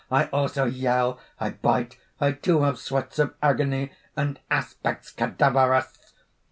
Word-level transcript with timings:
I 0.09 0.25
also 0.33 0.65
yell; 0.65 1.19
I 1.39 1.51
bite! 1.51 1.99
I, 2.19 2.31
too, 2.31 2.63
have 2.63 2.79
sweats 2.79 3.19
of 3.19 3.35
agony, 3.43 3.91
and 4.17 4.39
aspects 4.49 5.11
cadaverous!" 5.11 5.93